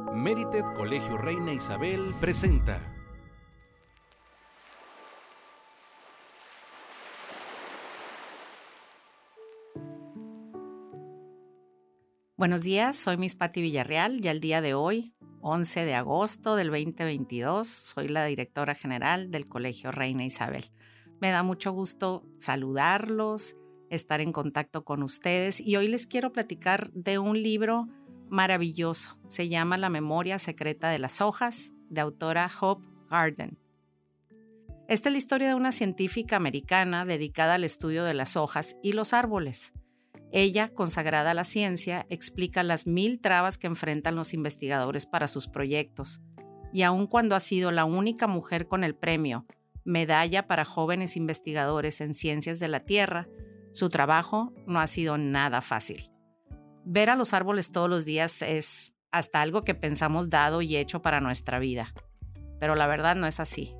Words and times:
Merited 0.00 0.64
Colegio 0.74 1.18
Reina 1.18 1.52
Isabel 1.52 2.14
presenta. 2.18 2.80
Buenos 12.38 12.62
días, 12.62 12.96
soy 12.96 13.18
Miss 13.18 13.34
Patti 13.34 13.60
Villarreal 13.60 14.24
y 14.24 14.28
al 14.28 14.40
día 14.40 14.62
de 14.62 14.72
hoy, 14.72 15.14
11 15.42 15.84
de 15.84 15.94
agosto 15.94 16.56
del 16.56 16.68
2022, 16.68 17.68
soy 17.68 18.08
la 18.08 18.24
directora 18.24 18.74
general 18.74 19.30
del 19.30 19.46
Colegio 19.46 19.92
Reina 19.92 20.24
Isabel. 20.24 20.70
Me 21.20 21.28
da 21.28 21.42
mucho 21.42 21.70
gusto 21.72 22.24
saludarlos, 22.38 23.56
estar 23.90 24.22
en 24.22 24.32
contacto 24.32 24.86
con 24.86 25.02
ustedes 25.02 25.60
y 25.60 25.76
hoy 25.76 25.86
les 25.86 26.06
quiero 26.06 26.32
platicar 26.32 26.90
de 26.92 27.18
un 27.18 27.42
libro 27.42 27.88
maravilloso. 28.32 29.18
Se 29.28 29.50
llama 29.50 29.76
La 29.76 29.90
memoria 29.90 30.38
secreta 30.38 30.88
de 30.88 30.98
las 30.98 31.20
hojas, 31.20 31.72
de 31.90 32.00
autora 32.00 32.50
Hope 32.60 32.84
Garden. 33.10 33.58
Esta 34.88 35.10
es 35.10 35.12
la 35.12 35.18
historia 35.18 35.48
de 35.48 35.54
una 35.54 35.70
científica 35.70 36.36
americana 36.36 37.04
dedicada 37.04 37.54
al 37.54 37.64
estudio 37.64 38.04
de 38.04 38.14
las 38.14 38.36
hojas 38.36 38.76
y 38.82 38.94
los 38.94 39.12
árboles. 39.12 39.74
Ella, 40.32 40.70
consagrada 40.70 41.32
a 41.32 41.34
la 41.34 41.44
ciencia, 41.44 42.06
explica 42.08 42.62
las 42.62 42.86
mil 42.86 43.20
trabas 43.20 43.58
que 43.58 43.66
enfrentan 43.66 44.16
los 44.16 44.32
investigadores 44.32 45.04
para 45.04 45.28
sus 45.28 45.46
proyectos. 45.46 46.22
Y 46.72 46.82
aun 46.84 47.06
cuando 47.06 47.36
ha 47.36 47.40
sido 47.40 47.70
la 47.70 47.84
única 47.84 48.26
mujer 48.26 48.66
con 48.66 48.82
el 48.82 48.94
premio 48.94 49.46
Medalla 49.84 50.46
para 50.46 50.64
Jóvenes 50.64 51.18
Investigadores 51.18 52.00
en 52.00 52.14
Ciencias 52.14 52.60
de 52.60 52.68
la 52.68 52.80
Tierra, 52.80 53.28
su 53.72 53.90
trabajo 53.90 54.54
no 54.66 54.80
ha 54.80 54.86
sido 54.86 55.18
nada 55.18 55.60
fácil. 55.60 56.11
Ver 56.84 57.10
a 57.10 57.16
los 57.16 57.32
árboles 57.32 57.70
todos 57.70 57.88
los 57.88 58.04
días 58.04 58.42
es 58.42 58.94
hasta 59.12 59.40
algo 59.40 59.62
que 59.62 59.74
pensamos 59.74 60.30
dado 60.30 60.62
y 60.62 60.76
hecho 60.76 61.02
para 61.02 61.20
nuestra 61.20 61.58
vida. 61.58 61.94
Pero 62.58 62.74
la 62.74 62.86
verdad 62.86 63.14
no 63.14 63.26
es 63.26 63.40
así. 63.40 63.74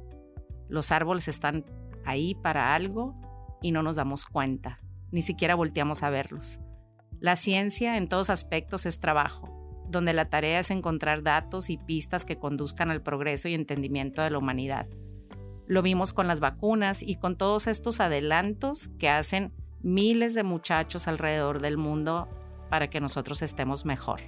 Los 0.68 0.92
árboles 0.92 1.26
están 1.26 1.64
ahí 2.04 2.34
para 2.34 2.74
algo 2.74 3.18
y 3.60 3.72
no 3.72 3.82
nos 3.82 3.96
damos 3.96 4.24
cuenta, 4.24 4.78
ni 5.10 5.22
siquiera 5.22 5.54
volteamos 5.54 6.02
a 6.02 6.10
verlos. 6.10 6.60
La 7.18 7.36
ciencia 7.36 7.96
en 7.96 8.08
todos 8.08 8.30
aspectos 8.30 8.86
es 8.86 9.00
trabajo, 9.00 9.84
donde 9.88 10.12
la 10.12 10.28
tarea 10.28 10.60
es 10.60 10.70
encontrar 10.70 11.22
datos 11.22 11.70
y 11.70 11.78
pistas 11.78 12.24
que 12.24 12.38
conduzcan 12.38 12.90
al 12.90 13.02
progreso 13.02 13.48
y 13.48 13.54
entendimiento 13.54 14.22
de 14.22 14.30
la 14.30 14.38
humanidad. 14.38 14.88
Lo 15.66 15.82
vimos 15.82 16.12
con 16.12 16.26
las 16.26 16.40
vacunas 16.40 17.02
y 17.02 17.16
con 17.16 17.36
todos 17.36 17.66
estos 17.66 18.00
adelantos 18.00 18.88
que 18.98 19.08
hacen 19.08 19.52
miles 19.82 20.34
de 20.34 20.42
muchachos 20.42 21.08
alrededor 21.08 21.60
del 21.60 21.76
mundo 21.76 22.28
para 22.72 22.88
que 22.88 23.02
nosotros 23.02 23.42
estemos 23.42 23.84
mejor. 23.84 24.22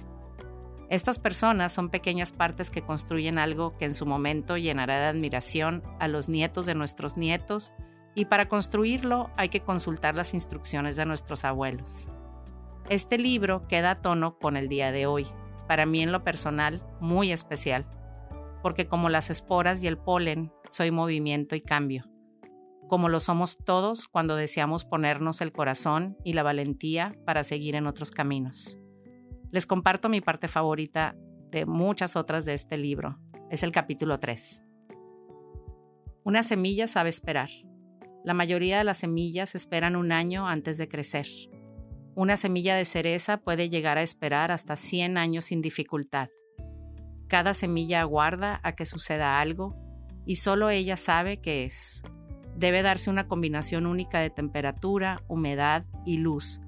Estas 0.91 1.17
personas 1.17 1.73
son 1.73 1.89
pequeñas 1.89 2.31
partes 2.31 2.69
que 2.69 2.83
construyen 2.83 3.39
algo 3.39 3.75
que 3.75 3.85
en 3.85 3.95
su 3.95 4.05
momento 4.05 4.55
llenará 4.55 4.99
de 4.99 5.07
admiración 5.07 5.81
a 5.99 6.07
los 6.07 6.29
nietos 6.29 6.67
de 6.67 6.75
nuestros 6.75 7.17
nietos 7.17 7.73
y 8.13 8.25
para 8.25 8.47
construirlo 8.47 9.31
hay 9.35 9.49
que 9.49 9.61
consultar 9.61 10.13
las 10.13 10.35
instrucciones 10.35 10.95
de 10.95 11.07
nuestros 11.07 11.43
abuelos. 11.43 12.11
Este 12.87 13.17
libro 13.17 13.67
queda 13.67 13.89
a 13.89 13.95
tono 13.95 14.37
con 14.37 14.57
el 14.57 14.67
día 14.67 14.91
de 14.91 15.07
hoy, 15.07 15.25
para 15.67 15.87
mí 15.87 16.03
en 16.03 16.11
lo 16.11 16.23
personal 16.23 16.83
muy 17.01 17.31
especial, 17.31 17.87
porque 18.61 18.85
como 18.87 19.09
las 19.09 19.31
esporas 19.31 19.81
y 19.81 19.87
el 19.87 19.97
polen, 19.97 20.53
soy 20.69 20.91
movimiento 20.91 21.55
y 21.55 21.61
cambio 21.61 22.05
como 22.87 23.09
lo 23.09 23.19
somos 23.19 23.57
todos 23.57 24.07
cuando 24.07 24.35
deseamos 24.35 24.85
ponernos 24.85 25.41
el 25.41 25.51
corazón 25.51 26.17
y 26.23 26.33
la 26.33 26.43
valentía 26.43 27.15
para 27.25 27.43
seguir 27.43 27.75
en 27.75 27.87
otros 27.87 28.11
caminos. 28.11 28.77
Les 29.51 29.65
comparto 29.65 30.09
mi 30.09 30.21
parte 30.21 30.47
favorita 30.47 31.15
de 31.51 31.65
muchas 31.65 32.15
otras 32.15 32.45
de 32.45 32.53
este 32.53 32.77
libro. 32.77 33.19
Es 33.49 33.63
el 33.63 33.71
capítulo 33.71 34.19
3. 34.19 34.63
Una 36.23 36.43
semilla 36.43 36.87
sabe 36.87 37.09
esperar. 37.09 37.49
La 38.23 38.33
mayoría 38.33 38.77
de 38.79 38.83
las 38.83 38.97
semillas 38.97 39.55
esperan 39.55 39.95
un 39.95 40.11
año 40.11 40.47
antes 40.47 40.77
de 40.77 40.87
crecer. 40.87 41.27
Una 42.15 42.37
semilla 42.37 42.75
de 42.75 42.85
cereza 42.85 43.37
puede 43.37 43.69
llegar 43.69 43.97
a 43.97 44.01
esperar 44.01 44.51
hasta 44.51 44.75
100 44.75 45.17
años 45.17 45.45
sin 45.45 45.61
dificultad. 45.61 46.29
Cada 47.27 47.53
semilla 47.53 48.01
aguarda 48.01 48.59
a 48.63 48.75
que 48.75 48.85
suceda 48.85 49.39
algo 49.39 49.75
y 50.25 50.37
solo 50.37 50.69
ella 50.69 50.97
sabe 50.97 51.41
qué 51.41 51.65
es. 51.65 52.01
Debe 52.55 52.81
darse 52.81 53.09
una 53.09 53.27
combinación 53.27 53.85
única 53.85 54.19
de 54.19 54.29
temperatura, 54.29 55.21
humedad 55.27 55.85
y 56.05 56.17
luz, 56.17 56.61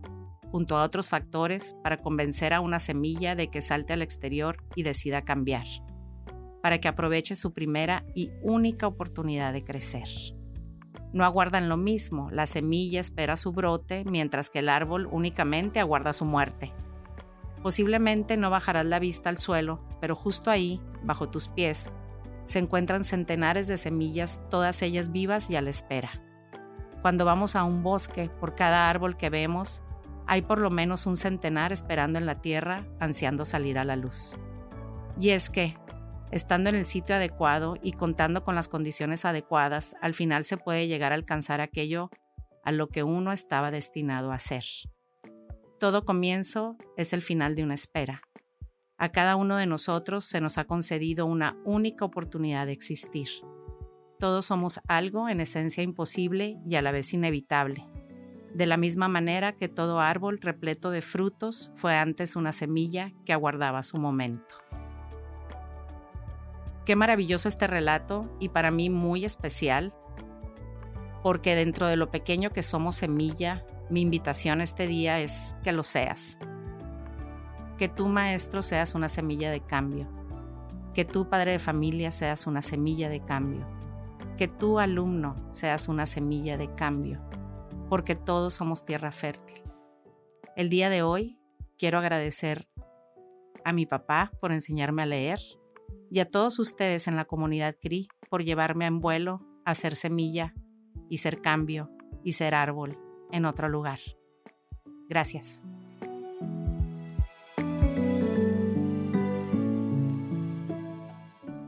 junto 0.52 0.78
a 0.78 0.84
otros 0.84 1.10
factores 1.10 1.76
para 1.82 1.98
convencer 1.98 2.54
a 2.54 2.60
una 2.60 2.80
semilla 2.80 3.36
de 3.36 3.50
que 3.50 3.62
salte 3.62 3.94
al 3.94 4.02
exterior 4.02 4.58
y 4.76 4.84
decida 4.84 5.22
cambiar, 5.22 5.66
para 6.62 6.80
que 6.80 6.90
aproveche 6.90 7.36
su 7.36 7.54
primera 7.54 8.06
y 8.16 8.32
única 8.42 8.86
oportunidad 8.88 9.54
de 9.54 9.64
crecer. 9.64 10.08
No 11.14 11.24
aguardan 11.24 11.70
lo 11.70 11.78
mismo, 11.78 12.30
la 12.32 12.48
semilla 12.48 13.00
espera 13.00 13.38
su 13.38 13.54
brote 13.54 14.04
mientras 14.06 14.50
que 14.50 14.60
el 14.60 14.68
árbol 14.68 15.08
únicamente 15.10 15.80
aguarda 15.80 16.12
su 16.12 16.26
muerte. 16.26 16.74
Posiblemente 17.64 18.36
no 18.36 18.50
bajarás 18.50 18.86
la 18.86 19.00
vista 19.00 19.30
al 19.30 19.38
suelo, 19.38 19.80
pero 20.02 20.16
justo 20.16 20.52
ahí, 20.52 20.82
bajo 21.04 21.30
tus 21.30 21.48
pies, 21.48 21.92
se 22.48 22.60
encuentran 22.60 23.04
centenares 23.04 23.68
de 23.68 23.78
semillas, 23.78 24.42
todas 24.50 24.82
ellas 24.82 25.12
vivas 25.12 25.50
y 25.50 25.56
a 25.56 25.62
la 25.62 25.70
espera. 25.70 26.10
Cuando 27.02 27.26
vamos 27.26 27.56
a 27.56 27.64
un 27.64 27.84
bosque, 27.84 28.30
por 28.40 28.56
cada 28.56 28.90
árbol 28.90 29.18
que 29.18 29.30
vemos, 29.30 29.84
hay 30.26 30.42
por 30.42 30.60
lo 30.60 30.70
menos 30.70 31.06
un 31.06 31.16
centenar 31.16 31.72
esperando 31.72 32.18
en 32.18 32.26
la 32.26 32.42
tierra, 32.42 32.86
ansiando 33.00 33.46
salir 33.46 33.78
a 33.78 33.86
la 33.86 33.96
luz. 33.96 34.40
Y 35.20 35.30
es 35.30 35.50
que, 35.50 35.78
estando 36.32 36.70
en 36.70 36.76
el 36.76 36.86
sitio 36.86 37.16
adecuado 37.16 37.76
y 37.82 37.94
contando 37.94 38.44
con 38.44 38.56
las 38.56 38.68
condiciones 38.68 39.26
adecuadas, 39.26 39.96
al 40.02 40.14
final 40.14 40.44
se 40.44 40.58
puede 40.58 40.88
llegar 40.88 41.12
a 41.12 41.16
alcanzar 41.16 41.62
aquello 41.62 42.10
a 42.64 42.72
lo 42.72 42.88
que 42.88 43.04
uno 43.04 43.32
estaba 43.32 43.72
destinado 43.72 44.32
a 44.32 44.40
ser. 44.40 44.64
Todo 45.80 46.06
comienzo 46.06 46.76
es 46.98 47.14
el 47.14 47.22
final 47.22 47.56
de 47.56 47.64
una 47.64 47.76
espera. 47.76 48.22
A 49.00 49.10
cada 49.10 49.36
uno 49.36 49.58
de 49.58 49.68
nosotros 49.68 50.26
se 50.26 50.42
nos 50.42 50.58
ha 50.58 50.66
concedido 50.66 51.28
una 51.28 51.56
única 51.66 52.04
oportunidad 52.04 52.66
de 52.66 52.72
existir. 52.72 53.28
Todos 54.18 54.48
somos 54.48 54.80
algo 54.88 55.30
en 55.30 55.40
esencia 55.40 55.84
imposible 55.84 56.58
y 56.68 56.76
a 56.78 56.82
la 56.82 56.92
vez 56.92 57.14
inevitable. 57.14 57.88
De 58.56 58.66
la 58.66 58.76
misma 58.76 59.08
manera 59.08 59.56
que 59.56 59.68
todo 59.68 60.00
árbol 60.00 60.40
repleto 60.42 60.90
de 60.90 61.02
frutos 61.02 61.70
fue 61.76 61.96
antes 61.96 62.36
una 62.36 62.52
semilla 62.52 63.14
que 63.24 63.34
aguardaba 63.34 63.84
su 63.84 64.00
momento. 64.00 64.56
Qué 66.84 66.96
maravilloso 66.96 67.50
este 67.50 67.68
relato 67.68 68.36
y 68.40 68.50
para 68.50 68.72
mí 68.72 68.90
muy 68.90 69.26
especial, 69.26 69.94
porque 71.22 71.54
dentro 71.54 71.86
de 71.86 71.98
lo 71.98 72.10
pequeño 72.10 72.50
que 72.50 72.64
somos 72.64 72.96
semilla, 72.96 73.64
mi 73.92 74.02
invitación 74.02 74.60
este 74.60 74.88
día 74.88 75.20
es 75.20 75.56
que 75.64 75.72
lo 75.72 75.84
seas 75.84 76.40
que 77.78 77.88
tú, 77.88 78.08
maestro, 78.08 78.62
seas 78.62 78.96
una 78.96 79.08
semilla 79.08 79.52
de 79.52 79.62
cambio. 79.62 80.10
Que 80.94 81.06
tú, 81.06 81.30
padre 81.30 81.52
de 81.52 81.60
familia, 81.60 82.12
seas 82.12 82.48
una 82.48 82.62
semilla 82.62 83.08
de 83.08 83.24
cambio. 83.24 83.68
Que 84.38 84.48
tú, 84.48 84.80
alumno, 84.80 85.36
seas 85.52 85.88
una 85.88 86.06
semilla 86.06 86.58
de 86.58 86.74
cambio. 86.74 87.22
Porque 87.90 88.16
todos 88.16 88.56
somos 88.56 88.86
tierra 88.86 89.12
fértil. 89.12 89.64
El 90.56 90.70
día 90.70 90.90
de 90.90 91.04
hoy 91.04 91.40
quiero 91.78 92.00
agradecer 92.00 92.68
a 93.64 93.74
mi 93.74 93.86
papá 93.86 94.32
por 94.42 94.52
enseñarme 94.52 95.04
a 95.04 95.06
leer 95.06 95.40
y 96.10 96.20
a 96.20 96.30
todos 96.30 96.58
ustedes 96.58 97.08
en 97.08 97.16
la 97.16 97.26
comunidad 97.26 97.76
CRI 97.80 98.08
por 98.30 98.44
llevarme 98.44 98.86
en 98.86 99.00
vuelo 99.00 99.46
a 99.66 99.76
ser 99.76 99.96
semilla 99.96 100.54
y 101.10 101.18
ser 101.18 101.42
cambio 101.42 101.92
y 102.24 102.34
ser 102.34 102.56
árbol 102.56 102.98
en 103.32 103.46
otro 103.46 103.70
lugar. 103.70 104.00
Gracias. 105.08 105.64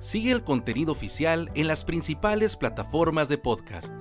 Sigue 0.01 0.33
el 0.33 0.45
contenido 0.45 0.93
oficial 0.93 1.51
en 1.55 1.67
las 1.67 1.83
principales 1.83 2.59
plataformas 2.59 3.31
de 3.31 3.39
podcast 3.39 3.95